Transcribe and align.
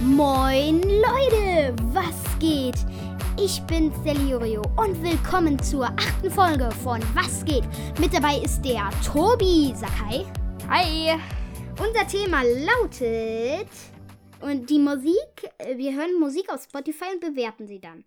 Moin 0.00 0.82
Leute, 0.82 1.74
was 1.92 2.38
geht? 2.38 2.74
Ich 3.40 3.62
bin's, 3.62 3.94
der 4.02 4.14
Lirio 4.14 4.62
und 4.76 5.00
willkommen 5.02 5.58
zur 5.62 5.86
achten 5.86 6.30
Folge 6.30 6.70
von 6.82 7.00
Was 7.14 7.44
geht? 7.44 7.64
Mit 7.98 8.12
dabei 8.12 8.38
ist 8.38 8.62
der 8.62 8.90
Tobi 9.04 9.72
Sakai. 9.74 10.26
Hi! 10.68 11.18
Unser 11.80 12.06
Thema 12.08 12.42
lautet 12.42 13.68
und 14.40 14.68
die 14.68 14.78
Musik, 14.78 15.50
wir 15.76 15.94
hören 15.94 16.18
Musik 16.18 16.52
auf 16.52 16.64
Spotify 16.64 17.06
und 17.14 17.20
bewerten 17.20 17.66
sie 17.66 17.80
dann. 17.80 18.04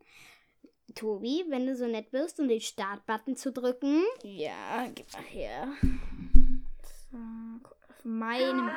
Tobi, 0.94 1.46
wenn 1.50 1.66
du 1.66 1.76
so 1.76 1.88
nett 1.88 2.12
bist, 2.12 2.40
um 2.40 2.48
den 2.48 2.62
Startbutton 2.62 3.38
zu 3.38 3.52
drücken. 3.52 4.04
Ja, 4.24 4.88
gib 4.94 5.12
mal 5.14 5.24
her. 5.24 5.68
So, 7.12 7.18
auf 7.90 8.04
meinem. 8.04 8.72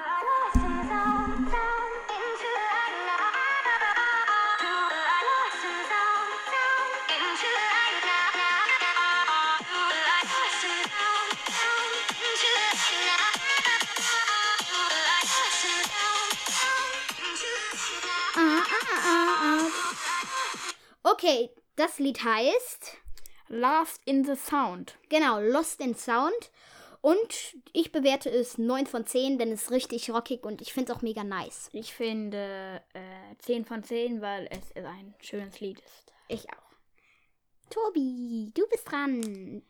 Okay, 21.23 21.51
das 21.77 21.99
Lied 21.99 22.25
heißt, 22.25 22.97
Lost 23.49 24.01
in 24.07 24.25
the 24.25 24.37
Sound. 24.37 24.97
genau, 25.11 25.39
Lost 25.39 25.79
in 25.83 25.95
Sound. 25.95 26.51
Und 27.03 27.59
ich 27.75 27.93
bewerte 27.93 28.31
es 28.31 28.57
9 28.57 28.87
von 28.87 29.05
10, 29.05 29.37
denn 29.37 29.53
es 29.53 29.65
ist 29.65 29.71
richtig 29.71 30.11
rockig 30.11 30.45
und 30.45 30.63
ich 30.63 30.73
finde 30.73 30.91
es 30.93 30.97
auch 30.97 31.03
mega 31.03 31.23
nice. 31.23 31.69
Ich 31.75 31.93
finde 31.93 32.81
äh, 32.95 33.37
10 33.39 33.67
von 33.67 33.85
10, 33.85 34.23
weil 34.23 34.49
es 34.51 34.75
ein 34.83 35.15
schönes 35.21 35.61
Lied 35.61 35.79
ist. 35.81 36.13
Ich 36.29 36.49
auch. 36.49 37.69
Tobi, 37.69 38.51
du 38.55 38.67
bist 38.69 38.91
dran. 38.91 39.63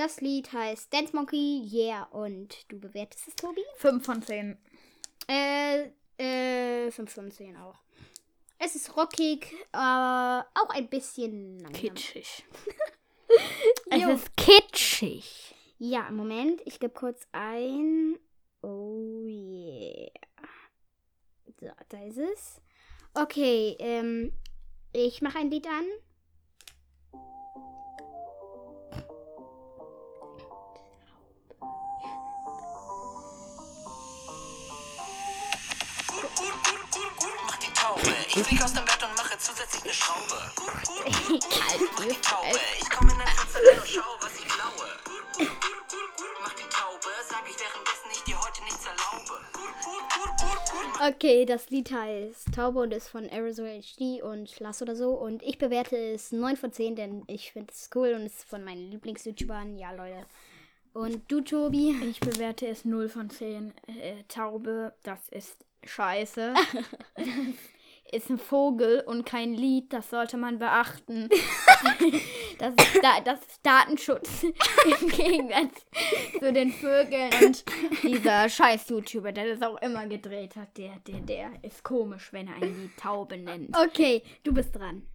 Das 0.00 0.22
Lied 0.22 0.50
heißt 0.50 0.90
Dance 0.94 1.14
Monkey, 1.14 1.62
yeah. 1.70 2.04
Und 2.04 2.56
du 2.68 2.80
bewertest 2.80 3.28
es, 3.28 3.34
Tobi? 3.36 3.60
5 3.76 4.02
von 4.02 4.22
10. 4.22 4.56
Äh, 5.28 5.90
äh, 6.16 6.90
5 6.90 7.12
von 7.12 7.30
10 7.30 7.58
auch. 7.58 7.76
Es 8.58 8.76
ist 8.76 8.96
rockig, 8.96 9.54
aber 9.72 10.46
auch 10.54 10.70
ein 10.70 10.88
bisschen 10.88 11.58
langsam. 11.60 11.82
Kitschig. 11.82 12.46
es 13.90 14.06
ist 14.06 14.36
kitschig. 14.38 15.54
Ja, 15.82 16.10
Moment, 16.10 16.60
ich 16.66 16.78
gebe 16.78 16.92
kurz 16.92 17.26
ein. 17.32 18.18
Oh 18.60 19.24
yeah. 19.24 20.10
So, 21.58 21.68
da 21.88 22.04
ist 22.04 22.18
es. 22.18 22.60
Okay, 23.14 23.76
ähm, 23.78 24.30
ich 24.92 25.22
mache 25.22 25.38
ein 25.38 25.50
Lied 25.50 25.66
an. 25.66 25.86
Mach 37.46 37.56
die 37.56 37.72
Taube. 37.72 38.02
Ich 38.28 38.42
flieg 38.42 38.62
aus 38.62 38.74
dem 38.74 38.84
Bett 38.84 39.02
und 39.02 39.16
mache 39.16 39.38
zusätzlich 39.38 39.82
eine 39.84 39.94
Schraube. 39.94 40.52
Mach 40.58 40.82
die 42.04 42.20
Taube. 42.20 42.60
Ich 42.78 42.90
komme 42.90 43.12
in 43.12 43.18
dein 43.18 43.28
Fenster 43.28 43.60
rein 43.60 43.78
und 43.80 43.88
schau, 43.88 44.02
was 44.20 44.34
ich 44.34 44.44
klaue. 44.44 44.49
Okay, 51.06 51.46
das 51.46 51.70
Lied 51.70 51.90
heißt 51.90 52.54
Taube 52.54 52.80
und 52.80 52.92
ist 52.92 53.08
von 53.08 53.26
Arizona 53.26 53.80
HD 53.80 54.22
und 54.22 54.60
Lass 54.60 54.82
oder 54.82 54.94
so. 54.94 55.12
Und 55.12 55.42
ich 55.42 55.56
bewerte 55.56 55.96
es 55.96 56.30
9 56.30 56.56
von 56.56 56.72
10, 56.72 56.94
denn 56.96 57.24
ich 57.26 57.52
finde 57.52 57.72
es 57.72 57.88
cool 57.94 58.12
und 58.14 58.22
es 58.22 58.38
ist 58.38 58.48
von 58.48 58.62
meinen 58.64 58.90
Lieblings-YouTubern. 58.90 59.78
Ja, 59.78 59.92
Leute. 59.92 60.26
Und 60.92 61.22
du, 61.30 61.40
Tobi? 61.40 61.96
Ich 62.10 62.20
bewerte 62.20 62.66
es 62.66 62.84
0 62.84 63.08
von 63.08 63.30
10. 63.30 63.72
Äh, 63.86 64.24
Taube, 64.28 64.92
das 65.02 65.20
ist 65.30 65.64
scheiße. 65.84 66.54
ist 68.12 68.28
ein 68.28 68.38
Vogel 68.38 69.02
und 69.06 69.24
kein 69.24 69.54
Lied, 69.54 69.92
das 69.92 70.10
sollte 70.10 70.36
man 70.36 70.58
beachten. 70.58 71.28
das, 72.58 72.74
ist 72.74 73.02
da, 73.02 73.20
das 73.20 73.40
ist 73.40 73.60
Datenschutz 73.62 74.42
im 75.00 75.08
Gegensatz 75.08 75.86
zu 76.38 76.52
den 76.52 76.72
Vögeln 76.72 77.30
und 77.44 77.64
dieser 78.02 78.48
scheiß 78.48 78.88
YouTuber, 78.88 79.32
der 79.32 79.56
das 79.56 79.62
auch 79.62 79.80
immer 79.82 80.06
gedreht 80.06 80.56
hat, 80.56 80.76
der, 80.76 80.98
der, 81.06 81.20
der 81.20 81.50
ist 81.62 81.82
komisch, 81.82 82.32
wenn 82.32 82.48
er 82.48 82.54
ein 82.56 82.80
Lied 82.80 82.96
Taube 82.96 83.36
nennt. 83.36 83.76
Okay, 83.76 84.22
du 84.42 84.52
bist 84.52 84.74
dran. 84.76 85.06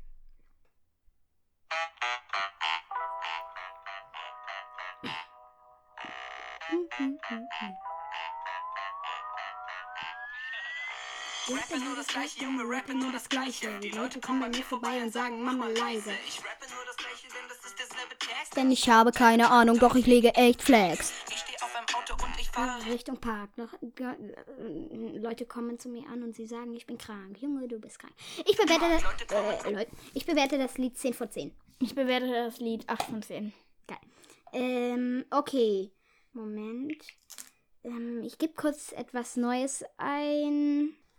Rappe 11.48 11.80
nur 11.80 11.96
das 11.96 12.08
gleiche, 12.08 12.44
Junge, 12.44 12.64
rappe 12.64 12.96
nur 12.96 13.12
das 13.12 13.30
gleiche. 13.30 13.80
Die 13.80 13.90
Leute 13.90 14.20
kommen 14.20 14.40
bei 14.40 14.50
mir 14.50 14.64
vorbei 14.64 15.04
und 15.04 15.14
sagen, 15.14 15.44
Mama 15.44 15.68
leise. 15.68 16.12
Ich 16.28 16.40
rappe 16.40 16.66
nur 16.74 16.84
das 16.88 16.98
gleiche, 16.98 17.28
denn 17.28 17.48
das 17.48 17.58
ist 17.64 17.78
derselbe 17.78 18.18
Text. 18.18 18.58
Denn 18.58 18.72
ich 18.72 18.90
habe 18.90 19.12
keine 19.12 19.52
Ahnung, 19.52 19.78
doch 19.78 19.96
ich 19.96 20.08
lege 20.08 20.34
echt 20.34 20.64
Flex. 20.64 21.14
Ich 21.30 21.38
stehe 21.38 21.58
auf 21.62 21.76
einem 21.76 21.86
Auto 21.94 22.14
und 22.26 22.40
ich 22.40 22.50
fahre. 22.50 22.84
Richtung 22.88 23.20
Park. 23.20 23.56
Noch, 23.58 23.74
äh, 23.74 25.18
Leute 25.18 25.46
kommen 25.46 25.78
zu 25.78 25.90
mir 25.90 26.08
an 26.10 26.24
und 26.24 26.36
sie 26.36 26.48
sagen, 26.48 26.74
ich 26.74 26.88
bin 26.88 26.98
krank. 26.98 27.40
Junge, 27.40 27.68
du 27.68 27.80
bist 27.80 28.00
krank. 28.00 28.14
Ich 28.44 28.58
bewerte 28.58 28.90
das, 28.90 29.66
äh, 29.66 29.72
Leute, 29.72 29.92
ich 30.16 30.26
bewerte 30.26 30.58
das 30.58 30.80
Lied 30.80 30.98
10 30.98 31.14
von 31.14 31.30
10. 31.30 31.56
Ich 31.80 31.94
bewerte 31.94 32.28
das 32.28 32.60
Lied 32.60 32.90
8 32.90 33.04
von 33.04 33.22
10. 33.22 33.54
Geil. 33.86 33.98
Ähm, 34.52 35.26
okay. 35.30 35.92
Moment. 36.34 37.04
Ähm, 37.84 38.24
ich 38.24 38.40
gebe 38.40 38.54
kurz 38.54 38.94
etwas 38.94 39.36
Neues 39.36 39.86
ein. 39.98 40.96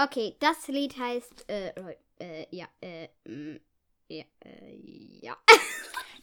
Okay, 0.00 0.36
das 0.40 0.68
Lied 0.68 0.96
heißt. 0.98 1.48
Äh, 1.50 1.72
äh, 2.20 2.46
ja, 2.50 2.66
äh, 2.80 3.08
mm, 3.28 3.60
ja, 4.08 4.24
äh, 4.44 4.76
ja. 5.22 5.36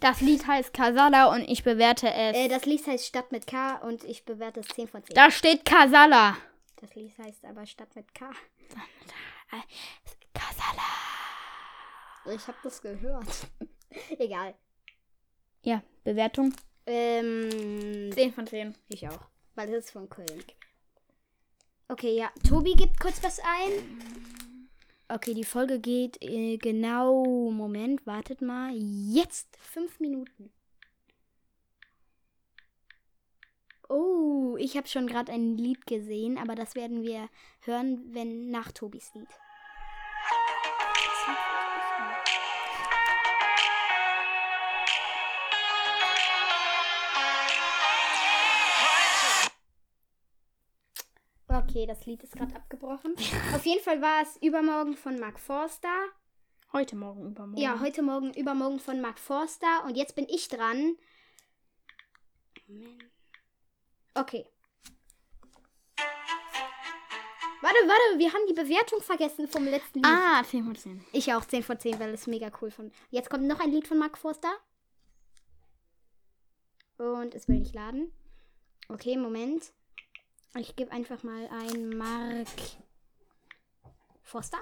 Das 0.01 0.19
Lied 0.19 0.45
heißt 0.45 0.73
Kasala 0.73 1.33
und 1.33 1.41
ich 1.49 1.63
bewerte 1.63 2.11
es. 2.13 2.35
äh, 2.35 2.49
das 2.49 2.65
Lied 2.65 2.85
heißt 2.85 3.05
Stadt 3.05 3.31
mit 3.31 3.47
K 3.47 3.75
und 3.77 4.03
ich 4.03 4.25
bewerte 4.25 4.59
es 4.59 4.67
10 4.67 4.89
von 4.89 5.01
10. 5.03 5.15
da 5.15 5.31
steht 5.31 5.63
Kasala. 5.63 6.35
Das 6.81 6.93
Lied 6.95 7.17
heißt 7.17 7.45
aber 7.45 7.65
Stadt 7.65 7.95
mit 7.95 8.13
K. 8.13 8.29
Kasala. 10.33 12.35
Ich 12.35 12.45
habe 12.47 12.57
das 12.63 12.81
gehört. 12.81 13.47
Egal. 14.19 14.53
Ja, 15.61 15.81
Bewertung 16.03 16.53
Ähm, 16.85 18.11
10 18.13 18.33
von 18.33 18.45
10. 18.45 18.75
ich 18.89 19.07
auch. 19.07 19.21
Weil 19.55 19.67
das 19.71 19.85
ist 19.85 19.91
von 19.91 20.09
Köln. 20.09 20.43
Okay, 21.87 22.17
ja. 22.17 22.31
Tobi 22.47 22.73
gibt 22.73 22.99
kurz 22.99 23.21
was 23.23 23.39
ein. 23.39 23.99
Okay, 25.07 25.35
die 25.35 25.43
Folge 25.43 25.79
geht 25.79 26.17
äh, 26.21 26.57
genau. 26.57 27.51
Moment, 27.51 28.07
wartet 28.07 28.41
mal. 28.41 28.73
Jetzt 28.75 29.55
fünf 29.57 29.99
Minuten. 29.99 30.51
Oh, 33.87 34.55
ich 34.57 34.75
habe 34.77 34.87
schon 34.87 35.05
gerade 35.05 35.31
ein 35.31 35.57
Lied 35.57 35.85
gesehen, 35.85 36.39
aber 36.39 36.55
das 36.55 36.73
werden 36.73 37.03
wir 37.03 37.29
hören, 37.61 38.03
wenn 38.13 38.49
nach 38.49 38.71
Tobis 38.71 39.13
Lied. 39.13 39.27
Okay, 51.75 51.85
das 51.85 52.05
Lied 52.05 52.23
ist 52.23 52.37
gerade 52.37 52.55
abgebrochen. 52.55 53.15
Auf 53.53 53.65
jeden 53.65 53.83
Fall 53.83 54.01
war 54.01 54.21
es 54.21 54.37
übermorgen 54.37 54.95
von 54.95 55.19
Mark 55.19 55.37
Forster. 55.37 55.93
Heute 56.71 56.95
Morgen, 56.95 57.31
übermorgen. 57.31 57.61
Ja, 57.61 57.81
heute 57.81 58.01
Morgen, 58.01 58.33
übermorgen 58.33 58.79
von 58.79 59.01
Mark 59.01 59.19
Forster. 59.19 59.83
Und 59.83 59.97
jetzt 59.97 60.15
bin 60.15 60.25
ich 60.29 60.47
dran. 60.47 60.95
Moment. 62.67 63.03
Okay. 64.13 64.45
Warte, 67.61 67.77
warte, 67.87 68.19
wir 68.19 68.31
haben 68.31 68.47
die 68.47 68.53
Bewertung 68.53 69.01
vergessen 69.01 69.49
vom 69.49 69.65
letzten 69.65 69.99
Lied. 69.99 70.07
Ah, 70.07 70.41
10 70.45 70.63
von 70.63 70.75
10. 70.77 71.05
Ich 71.11 71.33
auch 71.33 71.43
10 71.43 71.61
von 71.61 71.77
10, 71.77 71.99
weil 71.99 72.13
es 72.13 72.25
mega 72.25 72.49
cool 72.61 72.71
von. 72.71 72.93
Jetzt 73.09 73.29
kommt 73.29 73.43
noch 73.43 73.59
ein 73.59 73.71
Lied 73.71 73.85
von 73.85 73.97
Mark 73.97 74.17
Forster. 74.17 74.55
Und 76.97 77.35
es 77.35 77.49
will 77.49 77.59
nicht 77.59 77.75
laden. 77.75 78.13
Okay, 78.87 79.17
Moment. 79.17 79.73
Ich 80.57 80.75
gebe 80.77 80.91
einfach 80.91 81.21
mal 81.23 81.49
ein 81.49 81.89
Mark 81.89 82.47
Forster. 84.23 84.57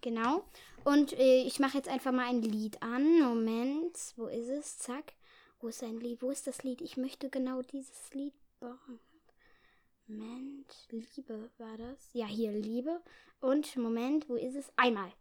Genau. 0.00 0.44
Und 0.84 1.12
äh, 1.12 1.42
ich 1.42 1.58
mache 1.58 1.76
jetzt 1.76 1.88
einfach 1.88 2.12
mal 2.12 2.26
ein 2.28 2.40
Lied 2.42 2.80
an. 2.82 3.20
Moment. 3.20 3.96
Wo 4.16 4.26
ist 4.26 4.48
es? 4.48 4.78
Zack. 4.78 5.12
Wo 5.60 5.68
ist 5.68 5.82
ein 5.82 5.98
Lied? 5.98 6.22
Wo 6.22 6.30
ist 6.30 6.46
das 6.46 6.62
Lied? 6.62 6.80
Ich 6.80 6.96
möchte 6.96 7.30
genau 7.30 7.62
dieses 7.62 8.14
Lied 8.14 8.34
bauen. 8.60 9.00
Moment. 10.06 10.72
Liebe 10.90 11.50
war 11.58 11.76
das? 11.76 11.98
Ja, 12.12 12.26
hier 12.26 12.52
Liebe. 12.52 13.02
Und 13.40 13.76
Moment, 13.76 14.28
wo 14.28 14.36
ist 14.36 14.54
es? 14.54 14.72
Einmal. 14.76 15.12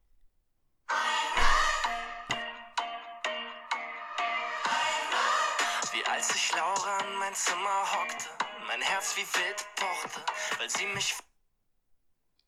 Wie 5.92 6.04
als 6.06 6.36
ich 6.36 6.52
Laura 6.56 6.98
an 6.98 7.16
mein 7.18 7.34
Zimmer 7.34 7.84
hockte, 7.92 8.47
mein 8.68 8.82
Herz 8.82 9.16
wie 9.16 9.22
wild 9.22 9.66
pochte, 9.76 10.22
weil 10.60 10.70
sie 10.70 10.86
mich 10.88 11.16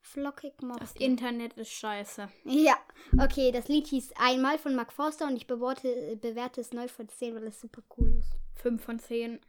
Flockig 0.02 0.54
Das 0.58 0.68
mochte. 0.68 1.04
Internet 1.04 1.54
ist 1.54 1.72
scheiße. 1.72 2.30
Ja, 2.44 2.76
okay, 3.22 3.52
das 3.52 3.68
Lied 3.68 3.88
hieß 3.88 4.14
Einmal 4.18 4.58
von 4.58 4.76
Mark 4.76 4.92
Forster 4.92 5.28
und 5.28 5.36
ich 5.36 5.46
bewerte, 5.46 6.18
bewerte 6.18 6.62
es 6.62 6.74
9 6.74 6.90
von 6.90 7.08
10, 7.08 7.36
weil 7.36 7.48
es 7.48 7.62
super 7.62 7.84
cool 7.98 8.16
ist. 8.18 8.40
5 8.62 8.84
von 8.84 9.00
10. 9.00 9.40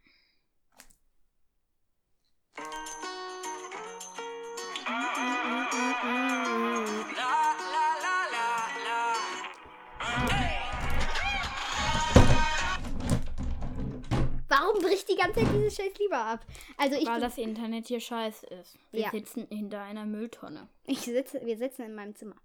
Warum 14.71 14.83
bricht 14.83 15.09
die 15.09 15.15
ganze 15.15 15.41
Zeit 15.41 15.53
dieses 15.53 15.75
scheiß 15.75 15.97
Lieber 15.99 16.17
ab? 16.17 16.45
Also 16.77 16.95
ich, 16.95 17.05
Weil 17.05 17.19
das 17.19 17.37
Internet 17.37 17.87
hier 17.87 17.99
scheiße 17.99 18.45
ist. 18.47 18.77
Wir 18.91 19.01
Ja. 19.01 19.11
sitzen 19.11 19.45
hinter 19.49 19.81
einer 19.81 20.05
Mülltonne. 20.05 20.69
ich 20.85 20.99
sitze, 21.01 21.45
wir 21.45 21.57
sitzen 21.57 21.81
in 21.83 21.93
meinem 21.95 22.15
Zimmer. 22.15 22.35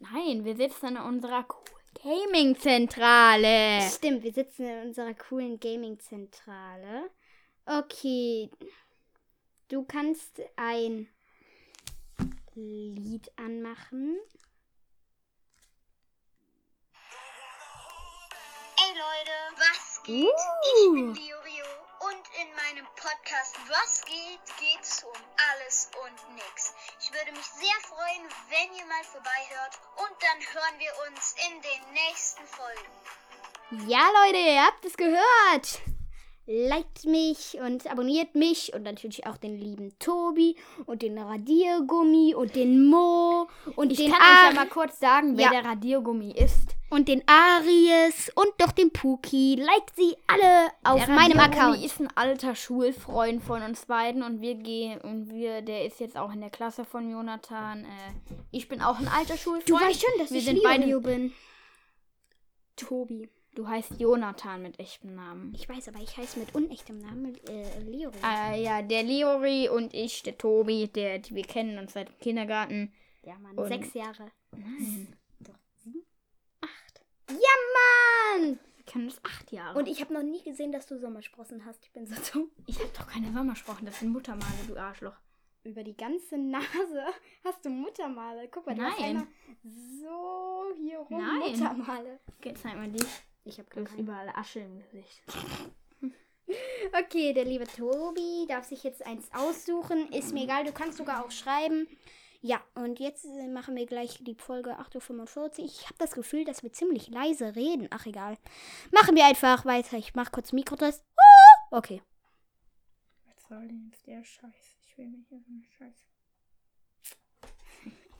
Nein, 0.00 0.44
wir 0.44 0.56
sitzen 0.56 0.88
in 0.88 0.96
unserer 0.98 1.44
coolen 1.44 1.70
Gaming-Zentrale. 2.02 3.80
Stimmt, 3.90 4.22
wir 4.22 4.32
sitzen 4.32 4.66
in 4.66 4.88
unserer 4.88 5.14
coolen 5.14 5.58
Gaming-Zentrale. 5.60 7.10
Okay. 7.66 8.50
Du 9.68 9.84
kannst 9.84 10.40
ein 10.56 11.08
Lied 12.54 13.30
anmachen. 13.36 14.18
Ey 18.76 18.92
Leute, 18.94 19.56
was 19.56 19.89
geht? 20.10 20.26
Ich 20.26 20.88
Uh. 20.88 20.92
bin 20.94 21.14
Liorio 21.14 21.68
und 22.00 22.24
in 22.42 22.48
meinem 22.56 22.86
Podcast 22.96 23.54
Was 23.68 24.02
geht 24.04 24.40
geht's 24.58 25.04
um 25.04 25.20
alles 25.52 25.90
und 26.04 26.34
nix. 26.34 26.74
Ich 27.00 27.12
würde 27.12 27.32
mich 27.32 27.46
sehr 27.46 27.78
freuen, 27.88 28.24
wenn 28.48 28.76
ihr 28.78 28.86
mal 28.86 29.04
vorbeihört 29.04 29.74
und 30.02 30.16
dann 30.20 30.38
hören 30.54 30.76
wir 30.78 30.92
uns 31.08 31.34
in 31.46 31.54
den 31.62 31.92
nächsten 31.94 32.42
Folgen. 32.46 33.88
Ja, 33.88 34.02
Leute, 34.24 34.38
ihr 34.38 34.64
habt 34.66 34.84
es 34.84 34.96
gehört. 34.96 35.80
Liked 36.46 37.04
mich 37.04 37.58
und 37.60 37.86
abonniert 37.86 38.34
mich 38.34 38.72
und 38.74 38.82
natürlich 38.82 39.24
auch 39.26 39.36
den 39.36 39.56
lieben 39.56 39.96
Tobi 40.00 40.56
und 40.86 41.02
den 41.02 41.16
Radiergummi 41.16 42.34
und 42.34 42.56
den 42.56 42.86
Mo 42.88 43.48
und 43.76 43.92
Ich 43.92 43.98
den 43.98 44.10
kann 44.10 44.20
euch 44.20 44.44
ja 44.48 44.52
mal 44.54 44.68
kurz 44.68 44.98
sagen, 44.98 45.36
wer 45.36 45.44
Ja. 45.44 45.50
der 45.62 45.64
Radiergummi 45.70 46.32
ist. 46.32 46.74
Und 46.90 47.08
den 47.08 47.22
Aries 47.26 48.30
und 48.34 48.48
doch 48.58 48.72
den 48.72 48.90
Puki. 48.92 49.54
Liked 49.56 49.96
sie 49.96 50.16
alle 50.26 50.70
auf 50.84 51.04
der 51.06 51.14
meinem 51.14 51.38
Account. 51.40 51.82
ist 51.84 52.00
ein 52.00 52.08
alter 52.16 52.54
Schulfreund 52.54 53.42
von 53.42 53.62
uns 53.62 53.86
beiden 53.86 54.22
und 54.22 54.40
wir 54.40 54.56
gehen 54.56 55.00
und 55.00 55.30
wir, 55.30 55.62
der 55.62 55.86
ist 55.86 56.00
jetzt 56.00 56.16
auch 56.16 56.32
in 56.32 56.40
der 56.40 56.50
Klasse 56.50 56.84
von 56.84 57.08
Jonathan. 57.10 57.84
Äh, 57.84 57.88
ich 58.50 58.68
bin 58.68 58.82
auch 58.82 58.98
ein 58.98 59.08
alter 59.08 59.36
Schulfreund. 59.36 59.68
Du 59.70 59.74
weißt 59.74 60.00
schon, 60.02 60.18
dass 60.18 60.30
wir 60.30 60.38
ich 60.38 60.44
sind 60.44 60.62
beide. 60.62 61.00
bin. 61.00 61.32
Tobi. 62.76 63.28
Du 63.54 63.66
heißt 63.66 63.98
Jonathan 63.98 64.62
mit 64.62 64.78
echtem 64.78 65.14
Namen. 65.16 65.52
Ich 65.56 65.68
weiß, 65.68 65.88
aber 65.88 65.98
ich 65.98 66.16
heiße 66.16 66.38
mit 66.38 66.54
unechtem 66.54 66.98
Namen 66.98 67.36
äh, 67.48 67.80
Leori. 67.80 68.14
Äh, 68.24 68.62
ja, 68.62 68.80
der 68.80 69.02
Leori 69.02 69.68
und 69.68 69.92
ich, 69.92 70.22
der 70.22 70.38
Tobi, 70.38 70.86
der, 70.88 71.18
die 71.18 71.34
wir 71.34 71.42
kennen 71.42 71.78
uns 71.78 71.92
seit 71.94 72.08
dem 72.08 72.18
Kindergarten. 72.20 72.92
ja, 73.24 73.34
Mann, 73.38 73.58
und- 73.58 73.66
sechs 73.68 73.92
Jahre. 73.94 74.30
Nein. 74.52 75.16
Ja, 77.30 78.38
Mann! 78.38 78.58
Wir 78.76 78.84
kennen 78.84 79.04
uns 79.06 79.20
acht 79.24 79.52
Jahre. 79.52 79.78
Und 79.78 79.86
ich 79.86 80.00
habe 80.00 80.12
noch 80.12 80.22
nie 80.22 80.42
gesehen, 80.42 80.72
dass 80.72 80.86
du 80.86 80.98
Sommersprossen 80.98 81.64
hast. 81.64 81.84
Ich 81.84 81.92
bin 81.92 82.06
so 82.06 82.14
dumm. 82.32 82.50
ich 82.66 82.78
habe 82.78 82.90
doch 82.96 83.06
keine 83.06 83.32
Sommersprochen, 83.32 83.86
das 83.86 83.98
sind 84.00 84.10
Muttermale, 84.10 84.64
du 84.66 84.76
Arschloch. 84.76 85.16
Über 85.62 85.84
die 85.84 85.96
ganze 85.96 86.38
Nase 86.38 87.04
hast 87.44 87.64
du 87.64 87.68
Muttermale. 87.68 88.48
Guck 88.48 88.66
mal, 88.66 88.76
hast 88.80 88.98
Nein. 88.98 89.08
einmal 89.08 89.26
so 89.62 90.74
hier 90.76 90.98
rum 90.98 91.18
Nein. 91.18 91.52
Muttermale. 91.52 92.20
Okay, 92.38 92.54
zeig 92.54 92.76
mal 92.76 92.88
die. 92.88 93.04
Ich 93.44 93.58
habe 93.58 93.68
hast 93.84 93.98
überall 93.98 94.28
Asche 94.30 94.60
im 94.60 94.78
Gesicht. 94.78 95.22
Okay, 96.92 97.32
der 97.32 97.44
liebe 97.44 97.64
Tobi 97.64 98.44
darf 98.48 98.64
sich 98.64 98.82
jetzt 98.82 99.06
eins 99.06 99.28
aussuchen. 99.32 100.10
Ist 100.12 100.32
mir 100.32 100.42
egal, 100.42 100.64
du 100.64 100.72
kannst 100.72 100.98
sogar 100.98 101.24
auch 101.24 101.30
schreiben. 101.30 101.86
Ja, 102.42 102.60
und 102.74 102.98
jetzt 103.00 103.26
äh, 103.26 103.48
machen 103.48 103.76
wir 103.76 103.84
gleich 103.84 104.18
die 104.22 104.34
Folge 104.34 104.78
8.45 104.80 105.36
Uhr. 105.58 105.64
Ich 105.66 105.84
habe 105.84 105.96
das 105.98 106.12
Gefühl, 106.12 106.44
dass 106.44 106.62
wir 106.62 106.72
ziemlich 106.72 107.08
leise 107.08 107.54
reden. 107.54 107.86
Ach, 107.90 108.06
egal. 108.06 108.38
Machen 108.92 109.14
wir 109.14 109.26
einfach 109.26 109.66
weiter. 109.66 109.98
Ich 109.98 110.14
mache 110.14 110.30
kurz 110.30 110.52
Mikrotest. 110.52 111.04
Ah, 111.16 111.76
Okay. 111.76 112.02
Was 113.26 113.46
soll 113.48 113.68
denn 113.68 113.90
jetzt 113.90 114.06
der 114.06 114.24
Scheiß? 114.24 114.78
Ich 114.86 114.96
will 114.98 115.08
nicht 115.08 115.28
hier 115.28 115.40
so 115.40 115.50
eine 115.52 115.64
Scheiße. 115.78 116.04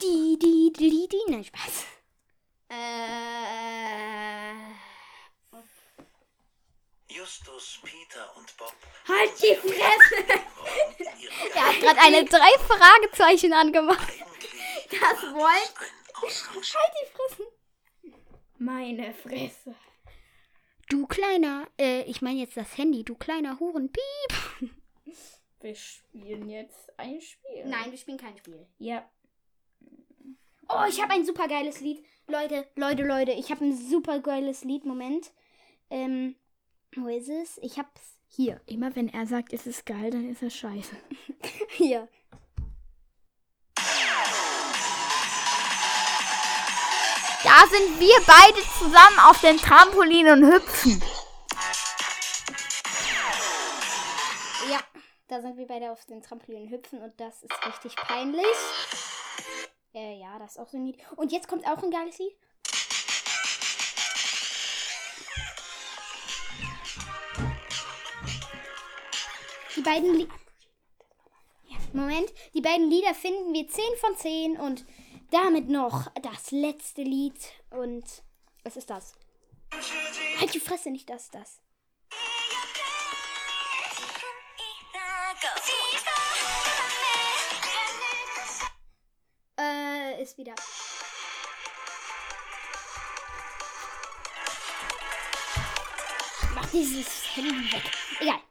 Die, 0.01 0.37
die, 0.39 0.71
die, 0.71 0.89
die, 0.89 1.07
die. 1.07 1.31
Nein, 1.31 1.43
Spaß. 1.43 1.85
Äh. 2.69 2.75
Justus, 7.11 7.79
Peter 7.83 8.35
und 8.37 8.55
Bob. 8.57 8.73
Halt 9.07 9.31
die 9.41 9.55
Fresse! 9.55 10.39
Er 11.53 11.67
hat 11.67 11.79
gerade 11.81 11.99
eine 11.99 12.25
drei 12.25 12.51
Fragezeichen 12.59 13.51
angemacht. 13.51 14.13
Das 14.89 15.21
wollt. 15.33 15.75
Halt 16.15 16.93
die 17.01 17.11
Fressen. 17.11 17.45
Meine 18.57 19.13
Fresse. 19.13 19.75
Du 20.89 21.05
kleiner, 21.07 21.67
äh, 21.77 22.03
ich 22.03 22.21
meine 22.21 22.39
jetzt 22.39 22.57
das 22.57 22.77
Handy, 22.77 23.03
du 23.03 23.15
kleiner 23.15 23.59
Huren. 23.59 23.91
Piep. 23.91 24.71
Wir 25.59 25.75
spielen 25.75 26.49
jetzt 26.49 26.97
ein 26.97 27.21
Spiel. 27.21 27.65
Nein, 27.65 27.91
wir 27.91 27.97
spielen 27.97 28.17
kein 28.17 28.37
Spiel. 28.37 28.67
Ja. 28.77 29.09
Oh, 30.69 30.85
ich 30.87 31.01
habe 31.01 31.13
ein 31.13 31.25
super 31.25 31.47
geiles 31.47 31.81
Lied. 31.81 32.05
Leute, 32.27 32.67
Leute, 32.75 33.03
Leute, 33.03 33.31
ich 33.31 33.51
habe 33.51 33.65
ein 33.65 33.75
super 33.75 34.19
geiles 34.19 34.63
Lied. 34.63 34.85
Moment. 34.85 35.31
Ähm, 35.89 36.35
wo 36.95 37.07
ist 37.07 37.29
es? 37.29 37.57
Ich 37.61 37.77
hab's 37.77 38.17
hier. 38.27 38.59
Immer 38.65 38.95
wenn 38.95 39.07
er 39.09 39.25
sagt, 39.25 39.53
es 39.53 39.65
ist 39.65 39.85
geil, 39.85 40.11
dann 40.11 40.29
ist 40.29 40.41
es 40.41 40.55
scheiße. 40.55 40.95
Hier. 41.69 42.07
Da 47.43 47.65
sind 47.67 47.99
wir 47.99 48.15
beide 48.27 48.61
zusammen 48.77 49.19
auf 49.27 49.41
dem 49.41 49.57
Trampolin 49.57 50.29
und 50.29 50.45
hüpfen. 50.45 51.01
Ja, 54.69 54.79
da 55.27 55.41
sind 55.41 55.57
wir 55.57 55.65
beide 55.65 55.91
auf 55.91 56.05
den 56.05 56.21
Trampolin 56.21 56.69
hüpfen 56.69 57.01
und 57.01 57.19
das 57.19 57.41
ist 57.41 57.65
richtig 57.65 57.95
peinlich. 57.95 58.45
Äh, 59.93 60.19
ja, 60.19 60.37
das 60.39 60.51
ist 60.51 60.59
auch 60.59 60.69
so 60.69 60.77
ein 60.77 60.85
Lied. 60.85 60.99
Und 61.15 61.31
jetzt 61.31 61.47
kommt 61.47 61.65
auch 61.65 61.81
ein 61.81 61.91
geiles 61.91 62.19
Lied. 62.19 62.37
Die 69.81 69.85
beiden 69.85 70.13
Li 70.13 70.27
ja, 71.69 71.77
Moment, 71.91 72.31
die 72.53 72.61
beiden 72.61 72.87
Lieder 72.91 73.15
finden 73.15 73.51
wir 73.51 73.67
10 73.67 73.83
von 73.99 74.15
10 74.15 74.59
und 74.59 74.85
damit 75.31 75.69
noch 75.69 76.05
das 76.21 76.51
letzte 76.51 77.01
Lied 77.01 77.33
und 77.71 78.03
was 78.63 78.77
ist 78.77 78.91
das? 78.91 79.13
Halt 80.39 80.53
die 80.53 80.59
Fresse, 80.59 80.91
nicht 80.91 81.09
das, 81.09 81.31
das. 81.31 81.61
Äh, 89.59 90.21
ist 90.21 90.37
wieder. 90.37 90.53
Mach 96.53 96.69
dieses 96.69 97.35
Handy 97.35 97.71
weg. 97.71 97.91
Egal. 98.19 98.41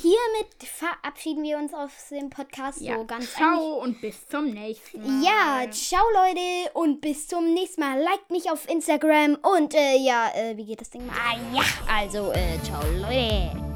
Hiermit 0.00 0.54
verabschieden 0.64 1.42
wir 1.44 1.56
uns 1.58 1.72
aus 1.72 1.90
dem 2.10 2.28
Podcast 2.30 2.80
Ja, 2.80 2.96
so 2.96 3.04
ganz 3.04 3.32
ciao 3.32 3.80
und 3.80 4.00
bis 4.00 4.26
zum 4.28 4.46
nächsten 4.50 5.00
Mal. 5.20 5.24
ja, 5.24 5.70
ciao 5.70 6.02
Leute 6.14 6.72
und 6.74 7.00
bis 7.00 7.28
zum 7.28 7.54
nächsten 7.54 7.80
Mal. 7.80 8.00
Liked 8.00 8.30
mich 8.30 8.50
auf 8.50 8.68
Instagram 8.68 9.38
und 9.56 9.74
äh, 9.74 9.96
ja, 9.98 10.30
äh, 10.34 10.56
wie 10.56 10.64
geht 10.64 10.80
das 10.80 10.90
Ding? 10.90 11.08
Ah 11.10 11.36
ja, 11.54 11.62
also 11.88 12.32
äh, 12.32 12.58
ciao 12.64 12.82
Leute. 13.00 13.73